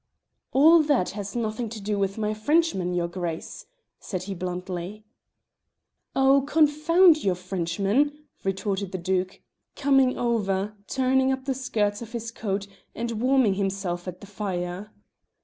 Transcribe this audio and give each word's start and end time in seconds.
"All 0.51 0.81
that 0.81 1.11
has 1.11 1.35
nothing 1.35 1.69
to 1.69 1.79
do 1.79 1.99
with 1.99 2.17
my 2.17 2.33
Frenchman, 2.33 2.95
your 2.95 3.07
Grace," 3.07 3.67
said 3.99 4.23
he 4.23 4.33
bluntly. 4.33 5.05
"Oh, 6.15 6.41
confound 6.41 7.23
your 7.23 7.35
Frenchman!" 7.35 8.11
retorted 8.43 8.93
the 8.93 8.97
Duke, 8.97 9.41
coming 9.75 10.17
over, 10.17 10.75
turning 10.87 11.31
up 11.31 11.45
the 11.45 11.53
skirts 11.53 12.01
of 12.01 12.13
his 12.13 12.31
coat, 12.31 12.65
and 12.95 13.21
warming 13.21 13.53
himself 13.53 14.07
at 14.07 14.21
the 14.21 14.25
fire. 14.25 14.91